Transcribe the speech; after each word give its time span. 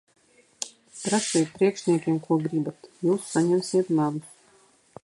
Prasiet 1.03 1.51
priekšniekiem, 1.59 2.17
ko 2.25 2.39
gribat. 2.47 2.91
Jūs 3.11 3.31
saņemsiet 3.37 3.95
melus. 4.01 4.35